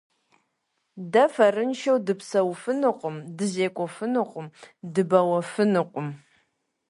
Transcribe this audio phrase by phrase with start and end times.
[1.11, 4.47] Дэ фэрыншэу дыпсэуфынукъым, дызекӀуэфынукъым,
[4.93, 6.09] дыбэуэфынукъым.